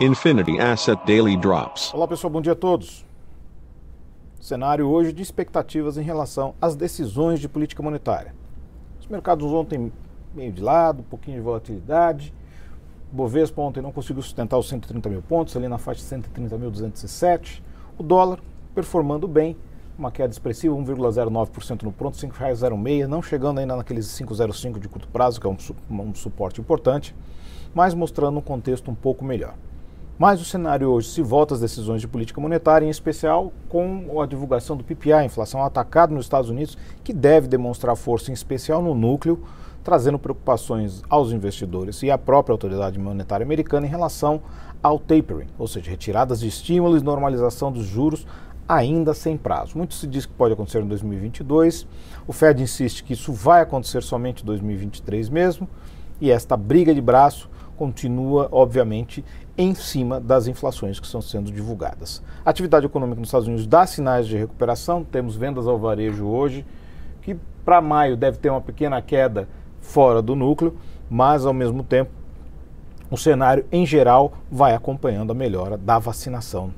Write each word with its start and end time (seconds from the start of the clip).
Infinity 0.00 0.58
Asset 0.60 1.00
Daily 1.06 1.36
Drops. 1.36 1.92
Olá 1.94 2.06
pessoal, 2.06 2.30
bom 2.30 2.40
dia 2.40 2.52
a 2.52 2.56
todos. 2.56 3.04
Cenário 4.40 4.86
hoje 4.88 5.12
de 5.12 5.22
expectativas 5.22 5.96
em 5.96 6.02
relação 6.02 6.54
às 6.60 6.76
decisões 6.76 7.40
de 7.40 7.48
política 7.48 7.82
monetária. 7.82 8.34
Os 9.00 9.06
mercados 9.06 9.46
ontem 9.52 9.92
meio 10.34 10.52
de 10.52 10.62
lado, 10.62 11.00
um 11.00 11.04
pouquinho 11.04 11.38
de 11.38 11.42
volatilidade. 11.42 12.32
Bovespa 13.10 13.62
ontem 13.62 13.80
não 13.80 13.90
conseguiu 13.90 14.22
sustentar 14.22 14.58
os 14.58 14.68
130 14.68 15.08
mil 15.08 15.22
pontos, 15.22 15.56
ali 15.56 15.66
na 15.66 15.78
faixa 15.78 16.02
de 16.02 16.28
130.207. 16.28 17.62
O 17.96 18.02
dólar 18.02 18.40
performando 18.74 19.26
bem, 19.26 19.56
uma 19.98 20.10
queda 20.10 20.30
expressiva, 20.30 20.74
1,09% 20.76 21.82
no 21.82 21.92
pronto, 21.92 22.20
R$ 22.20 22.28
5,06, 22.28 23.06
não 23.06 23.22
chegando 23.22 23.58
ainda 23.58 23.74
naqueles 23.74 24.06
5,05 24.06 24.78
de 24.78 24.88
curto 24.88 25.08
prazo, 25.08 25.40
que 25.40 25.46
é 25.46 25.50
um, 25.50 25.56
um 25.90 26.14
suporte 26.14 26.60
importante, 26.60 27.14
mas 27.76 27.92
mostrando 27.92 28.38
um 28.38 28.40
contexto 28.40 28.90
um 28.90 28.94
pouco 28.94 29.22
melhor. 29.22 29.52
Mas 30.18 30.40
o 30.40 30.46
cenário 30.46 30.88
hoje 30.88 31.10
se 31.10 31.20
volta 31.20 31.52
às 31.52 31.60
decisões 31.60 32.00
de 32.00 32.08
política 32.08 32.40
monetária, 32.40 32.86
em 32.86 32.88
especial 32.88 33.52
com 33.68 34.18
a 34.18 34.24
divulgação 34.24 34.78
do 34.78 34.82
PPI, 34.82 35.12
a 35.12 35.24
inflação 35.26 35.62
atacada 35.62 36.14
nos 36.14 36.24
Estados 36.24 36.48
Unidos, 36.48 36.78
que 37.04 37.12
deve 37.12 37.46
demonstrar 37.46 37.94
força, 37.94 38.30
em 38.30 38.34
especial 38.34 38.80
no 38.80 38.94
núcleo, 38.94 39.44
trazendo 39.84 40.18
preocupações 40.18 41.02
aos 41.06 41.32
investidores 41.32 42.02
e 42.02 42.10
à 42.10 42.16
própria 42.16 42.54
autoridade 42.54 42.98
monetária 42.98 43.44
americana 43.44 43.86
em 43.86 43.90
relação 43.90 44.40
ao 44.82 44.98
tapering, 44.98 45.48
ou 45.58 45.68
seja, 45.68 45.90
retiradas 45.90 46.40
de 46.40 46.48
estímulos 46.48 47.02
e 47.02 47.04
normalização 47.04 47.70
dos 47.70 47.84
juros 47.84 48.26
ainda 48.66 49.12
sem 49.12 49.36
prazo. 49.36 49.76
Muito 49.76 49.92
se 49.92 50.06
diz 50.06 50.24
que 50.24 50.32
pode 50.32 50.54
acontecer 50.54 50.82
em 50.82 50.88
2022. 50.88 51.86
O 52.26 52.32
Fed 52.32 52.62
insiste 52.62 53.04
que 53.04 53.12
isso 53.12 53.34
vai 53.34 53.60
acontecer 53.60 54.02
somente 54.02 54.42
em 54.42 54.46
2023 54.46 55.28
mesmo, 55.28 55.68
e 56.18 56.30
esta 56.30 56.56
briga 56.56 56.94
de 56.94 57.02
braço 57.02 57.50
continua, 57.76 58.48
obviamente, 58.50 59.24
em 59.56 59.74
cima 59.74 60.18
das 60.20 60.46
inflações 60.46 60.98
que 60.98 61.06
estão 61.06 61.20
sendo 61.20 61.52
divulgadas. 61.52 62.22
A 62.44 62.50
atividade 62.50 62.86
econômica 62.86 63.20
nos 63.20 63.28
Estados 63.28 63.46
Unidos 63.46 63.66
dá 63.66 63.86
sinais 63.86 64.26
de 64.26 64.36
recuperação, 64.36 65.04
temos 65.04 65.36
vendas 65.36 65.66
ao 65.66 65.78
varejo 65.78 66.26
hoje, 66.26 66.64
que 67.22 67.36
para 67.64 67.80
maio 67.80 68.16
deve 68.16 68.38
ter 68.38 68.50
uma 68.50 68.60
pequena 68.60 69.00
queda 69.02 69.48
fora 69.80 70.20
do 70.20 70.34
núcleo, 70.34 70.76
mas 71.08 71.44
ao 71.46 71.52
mesmo 71.52 71.82
tempo 71.82 72.10
o 73.10 73.16
cenário 73.16 73.64
em 73.70 73.86
geral 73.86 74.32
vai 74.50 74.74
acompanhando 74.74 75.30
a 75.30 75.34
melhora 75.34 75.76
da 75.76 75.98
vacinação 75.98 76.72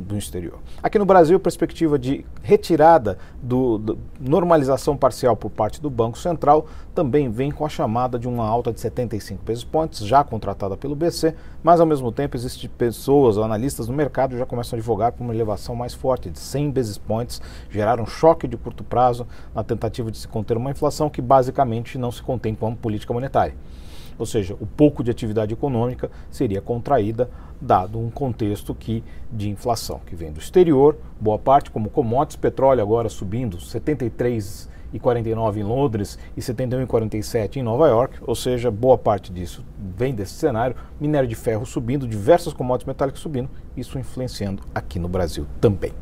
do 0.00 0.16
exterior. 0.16 0.58
Aqui 0.82 0.98
no 0.98 1.04
Brasil, 1.04 1.36
a 1.36 1.40
perspectiva 1.40 1.98
de 1.98 2.24
retirada 2.42 3.18
do, 3.42 3.78
do, 3.78 3.98
normalização 4.18 4.96
parcial 4.96 5.36
por 5.36 5.50
parte 5.50 5.80
do 5.80 5.88
Banco 5.88 6.18
Central 6.18 6.66
também 6.94 7.30
vem 7.30 7.50
com 7.50 7.64
a 7.64 7.68
chamada 7.68 8.18
de 8.18 8.26
uma 8.26 8.46
alta 8.46 8.72
de 8.72 8.80
75 8.80 9.44
basis 9.44 9.64
points, 9.64 10.00
já 10.00 10.24
contratada 10.24 10.76
pelo 10.76 10.96
BC, 10.96 11.34
mas 11.62 11.80
ao 11.80 11.86
mesmo 11.86 12.10
tempo 12.10 12.36
existem 12.36 12.68
pessoas, 12.68 13.38
analistas 13.38 13.88
no 13.88 13.94
mercado 13.94 14.36
já 14.36 14.46
começam 14.46 14.76
a 14.76 14.78
advogar 14.78 15.12
por 15.12 15.22
uma 15.22 15.34
elevação 15.34 15.76
mais 15.76 15.94
forte 15.94 16.30
de 16.30 16.38
100 16.38 16.70
basis 16.70 16.98
points, 16.98 17.40
gerar 17.70 18.00
um 18.00 18.06
choque 18.06 18.48
de 18.48 18.56
curto 18.56 18.82
prazo 18.82 19.26
na 19.54 19.62
tentativa 19.62 20.10
de 20.10 20.18
se 20.18 20.26
conter 20.26 20.56
uma 20.56 20.70
inflação 20.70 21.08
que 21.08 21.22
basicamente 21.22 21.98
não 21.98 22.10
se 22.10 22.22
contém 22.22 22.54
com 22.54 22.66
a 22.66 22.72
política 22.72 23.12
monetária 23.12 23.54
ou 24.20 24.26
seja, 24.26 24.54
o 24.60 24.66
pouco 24.66 25.02
de 25.02 25.10
atividade 25.10 25.54
econômica 25.54 26.10
seria 26.30 26.60
contraída 26.60 27.30
dado 27.58 27.98
um 27.98 28.10
contexto 28.10 28.74
que 28.74 29.02
de 29.32 29.48
inflação 29.48 29.98
que 30.04 30.14
vem 30.14 30.30
do 30.30 30.38
exterior, 30.38 30.98
boa 31.18 31.38
parte 31.38 31.70
como 31.70 31.88
commodities, 31.88 32.36
petróleo 32.36 32.82
agora 32.82 33.08
subindo 33.08 33.56
73,49 33.56 35.56
em 35.56 35.62
Londres 35.62 36.18
e 36.36 36.40
71,47 36.42 37.56
em 37.56 37.62
Nova 37.62 37.88
York, 37.88 38.18
ou 38.20 38.34
seja, 38.34 38.70
boa 38.70 38.98
parte 38.98 39.32
disso 39.32 39.64
vem 39.96 40.14
desse 40.14 40.34
cenário, 40.34 40.76
minério 41.00 41.28
de 41.28 41.34
ferro 41.34 41.64
subindo, 41.64 42.06
diversas 42.06 42.52
commodities 42.52 42.86
metálicas 42.86 43.20
subindo, 43.20 43.48
isso 43.74 43.98
influenciando 43.98 44.62
aqui 44.74 44.98
no 44.98 45.08
Brasil 45.08 45.46
também. 45.62 45.94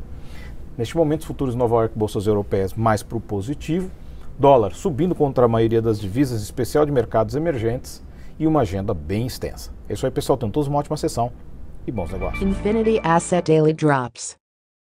Neste 0.77 0.97
momento, 0.97 1.21
os 1.21 1.27
futuros 1.27 1.55
Nova 1.55 1.75
York 1.75 1.97
bolsas 1.97 2.27
europeias 2.27 2.73
mais 2.73 3.01
para 3.01 3.17
o 3.17 3.21
positivo, 3.21 3.89
dólar 4.37 4.73
subindo 4.73 5.13
contra 5.13 5.45
a 5.45 5.47
maioria 5.47 5.81
das 5.81 5.99
divisas, 5.99 6.41
especial 6.41 6.85
de 6.85 6.91
mercados 6.91 7.35
emergentes, 7.35 8.01
e 8.39 8.47
uma 8.47 8.61
agenda 8.61 8.93
bem 8.93 9.27
extensa. 9.27 9.71
É 9.87 9.93
isso 9.93 10.05
aí, 10.05 10.11
pessoal. 10.11 10.37
Tenham 10.37 10.51
todos 10.51 10.67
uma 10.67 10.79
ótima 10.79 10.95
sessão 10.95 11.31
e 11.85 11.91
bons 11.91 12.11
negócios. 12.11 12.41
Infinity 12.41 12.99
Asset 13.03 13.51
Daily 13.51 13.73
Drops. 13.73 14.38